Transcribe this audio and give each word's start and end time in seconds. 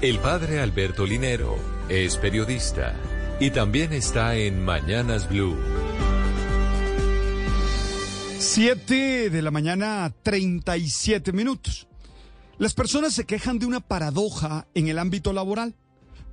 El 0.00 0.20
padre 0.20 0.60
Alberto 0.60 1.04
Linero 1.04 1.56
es 1.88 2.18
periodista 2.18 2.94
y 3.40 3.50
también 3.50 3.92
está 3.92 4.36
en 4.36 4.64
Mañanas 4.64 5.28
Blue. 5.28 5.56
7 8.38 9.28
de 9.28 9.42
la 9.42 9.50
mañana, 9.50 10.14
37 10.22 11.32
minutos. 11.32 11.88
Las 12.58 12.74
personas 12.74 13.12
se 13.12 13.24
quejan 13.24 13.58
de 13.58 13.66
una 13.66 13.80
paradoja 13.80 14.68
en 14.72 14.86
el 14.86 15.00
ámbito 15.00 15.32
laboral. 15.32 15.74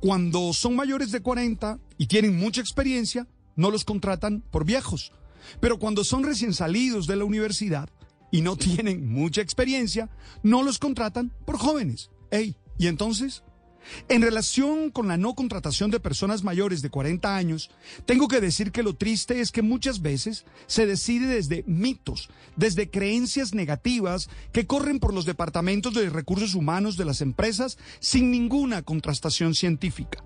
Cuando 0.00 0.54
son 0.54 0.74
mayores 0.74 1.12
de 1.12 1.20
40 1.20 1.78
y 1.98 2.06
tienen 2.06 2.38
mucha 2.38 2.62
experiencia, 2.62 3.28
no 3.56 3.70
los 3.70 3.84
contratan 3.84 4.40
por 4.40 4.64
viejos. 4.64 5.12
Pero 5.60 5.78
cuando 5.78 6.02
son 6.02 6.24
recién 6.24 6.54
salidos 6.54 7.06
de 7.06 7.16
la 7.16 7.24
universidad 7.26 7.90
y 8.30 8.40
no 8.40 8.56
tienen 8.56 9.06
mucha 9.06 9.42
experiencia, 9.42 10.08
no 10.42 10.62
los 10.62 10.78
contratan 10.78 11.30
por 11.44 11.58
jóvenes. 11.58 12.10
Ey, 12.30 12.56
¿y 12.78 12.86
entonces? 12.86 13.42
En 14.08 14.22
relación 14.22 14.90
con 14.90 15.08
la 15.08 15.16
no 15.16 15.34
contratación 15.34 15.90
de 15.90 16.00
personas 16.00 16.42
mayores 16.42 16.82
de 16.82 16.90
40 16.90 17.36
años, 17.36 17.70
tengo 18.06 18.28
que 18.28 18.40
decir 18.40 18.72
que 18.72 18.82
lo 18.82 18.94
triste 18.94 19.40
es 19.40 19.52
que 19.52 19.62
muchas 19.62 20.02
veces 20.02 20.44
se 20.66 20.86
decide 20.86 21.26
desde 21.26 21.64
mitos, 21.66 22.28
desde 22.56 22.90
creencias 22.90 23.54
negativas 23.54 24.28
que 24.52 24.66
corren 24.66 24.98
por 24.98 25.14
los 25.14 25.24
departamentos 25.24 25.94
de 25.94 26.10
recursos 26.10 26.54
humanos 26.54 26.96
de 26.96 27.04
las 27.04 27.20
empresas 27.20 27.78
sin 28.00 28.30
ninguna 28.30 28.82
contrastación 28.82 29.54
científica. 29.54 30.22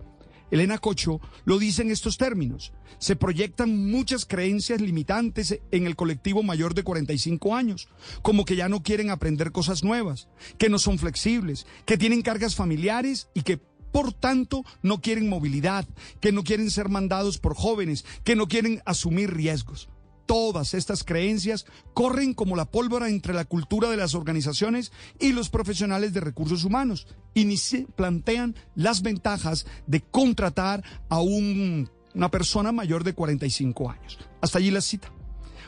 Elena 0.51 0.79
Cocho 0.79 1.21
lo 1.45 1.59
dice 1.59 1.83
en 1.83 1.91
estos 1.91 2.17
términos. 2.17 2.73
Se 2.99 3.17
proyectan 3.17 3.91
muchas 3.91 4.25
creencias 4.25 4.81
limitantes 4.81 5.61
en 5.71 5.87
el 5.87 5.97
colectivo 5.97 6.43
mayor 6.43 6.75
de 6.75 6.85
45 6.85 7.55
años, 7.55 7.89
como 8.23 8.45
que 8.45 8.57
ya 8.57 8.69
no 8.69 8.83
quieren 8.83 9.11
aprender 9.11 9.53
cosas 9.53 9.85
nuevas, 9.85 10.29
que 10.59 10.69
no 10.69 10.79
son 10.79 10.99
flexibles, 10.99 11.67
que 11.87 11.99
tienen 11.99 12.23
cargas 12.23 12.55
familiares 12.55 13.29
y 13.35 13.43
que 13.43 13.59
por 13.95 14.13
tanto 14.13 14.65
no 14.83 15.01
quieren 15.01 15.29
movilidad, 15.29 15.87
que 16.21 16.33
no 16.33 16.43
quieren 16.43 16.71
ser 16.71 16.89
mandados 16.89 17.39
por 17.39 17.55
jóvenes, 17.55 18.05
que 18.25 18.35
no 18.35 18.49
quieren 18.49 18.83
asumir 18.85 19.33
riesgos. 19.33 19.89
Todas 20.27 20.75
estas 20.75 21.05
creencias 21.05 21.67
corren 21.93 22.35
como 22.35 22.57
la 22.57 22.65
pólvora 22.65 23.09
entre 23.09 23.35
la 23.35 23.45
cultura 23.45 23.91
de 23.91 23.97
las 23.97 24.15
organizaciones 24.15 24.93
y 25.19 25.33
los 25.33 25.51
profesionales 25.51 26.13
de 26.15 26.21
recursos 26.21 26.65
humanos 26.65 27.07
y 27.35 27.45
ni 27.45 27.57
se 27.57 27.87
plantean 27.97 28.55
las 28.75 29.03
ventajas 29.03 29.67
de 29.87 30.01
contratar 30.01 30.83
a 31.09 31.21
una 31.21 32.31
persona 32.31 32.73
mayor 32.73 33.05
de 33.05 33.15
45 33.15 33.91
años. 33.91 34.19
Hasta 34.41 34.59
allí 34.59 34.71
la 34.71 34.81
cita. 34.81 35.13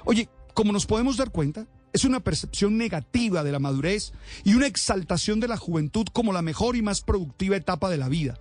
Oye, 0.04 0.28
como 0.54 0.72
nos 0.72 0.86
podemos 0.86 1.16
dar 1.16 1.30
cuenta, 1.30 1.66
es 1.92 2.04
una 2.04 2.20
percepción 2.20 2.78
negativa 2.78 3.44
de 3.44 3.52
la 3.52 3.58
madurez 3.58 4.12
y 4.44 4.54
una 4.54 4.66
exaltación 4.66 5.40
de 5.40 5.48
la 5.48 5.56
juventud 5.56 6.06
como 6.12 6.32
la 6.32 6.42
mejor 6.42 6.76
y 6.76 6.82
más 6.82 7.02
productiva 7.02 7.56
etapa 7.56 7.90
de 7.90 7.96
la 7.98 8.08
vida 8.08 8.38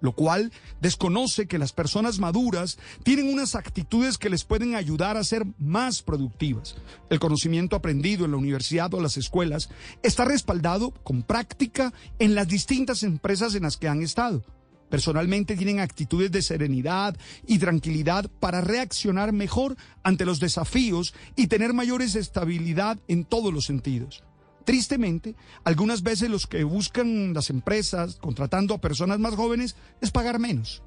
lo 0.00 0.12
cual 0.12 0.52
desconoce 0.80 1.46
que 1.46 1.58
las 1.58 1.72
personas 1.72 2.18
maduras 2.18 2.78
tienen 3.02 3.32
unas 3.32 3.54
actitudes 3.54 4.18
que 4.18 4.30
les 4.30 4.44
pueden 4.44 4.74
ayudar 4.74 5.16
a 5.16 5.24
ser 5.24 5.44
más 5.58 6.02
productivas. 6.02 6.76
El 7.10 7.20
conocimiento 7.20 7.76
aprendido 7.76 8.24
en 8.24 8.32
la 8.32 8.36
universidad 8.36 8.92
o 8.94 9.00
las 9.00 9.16
escuelas 9.16 9.70
está 10.02 10.24
respaldado 10.24 10.90
con 10.90 11.22
práctica 11.22 11.92
en 12.18 12.34
las 12.34 12.48
distintas 12.48 13.02
empresas 13.02 13.54
en 13.54 13.64
las 13.64 13.76
que 13.76 13.88
han 13.88 14.02
estado. 14.02 14.44
Personalmente 14.88 15.54
tienen 15.54 15.80
actitudes 15.80 16.30
de 16.32 16.40
serenidad 16.40 17.16
y 17.46 17.58
tranquilidad 17.58 18.30
para 18.40 18.62
reaccionar 18.62 19.32
mejor 19.32 19.76
ante 20.02 20.24
los 20.24 20.40
desafíos 20.40 21.14
y 21.36 21.48
tener 21.48 21.74
mayores 21.74 22.14
estabilidad 22.14 22.98
en 23.06 23.24
todos 23.24 23.52
los 23.52 23.66
sentidos. 23.66 24.24
Tristemente, 24.68 25.34
algunas 25.64 26.02
veces 26.02 26.28
los 26.28 26.46
que 26.46 26.62
buscan 26.62 27.32
las 27.32 27.48
empresas 27.48 28.16
contratando 28.16 28.74
a 28.74 28.80
personas 28.82 29.18
más 29.18 29.34
jóvenes 29.34 29.76
es 30.02 30.10
pagar 30.10 30.38
menos. 30.38 30.82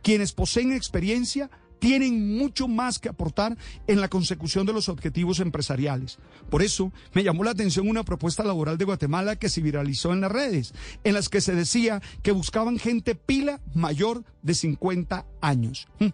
Quienes 0.00 0.32
poseen 0.32 0.72
experiencia 0.72 1.50
tienen 1.78 2.38
mucho 2.38 2.66
más 2.66 2.98
que 2.98 3.10
aportar 3.10 3.58
en 3.88 4.00
la 4.00 4.08
consecución 4.08 4.64
de 4.64 4.72
los 4.72 4.88
objetivos 4.88 5.40
empresariales. 5.40 6.16
Por 6.48 6.62
eso 6.62 6.94
me 7.12 7.24
llamó 7.24 7.44
la 7.44 7.50
atención 7.50 7.90
una 7.90 8.04
propuesta 8.04 8.42
laboral 8.42 8.78
de 8.78 8.86
Guatemala 8.86 9.36
que 9.36 9.50
se 9.50 9.60
viralizó 9.60 10.14
en 10.14 10.22
las 10.22 10.32
redes, 10.32 10.72
en 11.04 11.12
las 11.12 11.28
que 11.28 11.42
se 11.42 11.54
decía 11.54 12.00
que 12.22 12.32
buscaban 12.32 12.78
gente 12.78 13.16
pila 13.16 13.60
mayor 13.74 14.24
de 14.40 14.54
50 14.54 15.26
años. 15.42 15.88
Hm, 15.98 16.08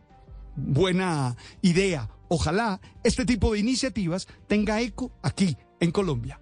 buena 0.57 1.37
idea. 1.61 2.11
Ojalá 2.27 2.81
este 3.05 3.25
tipo 3.25 3.53
de 3.53 3.61
iniciativas 3.61 4.27
tenga 4.49 4.81
eco 4.81 5.13
aquí, 5.23 5.57
en 5.79 5.93
Colombia. 5.93 6.42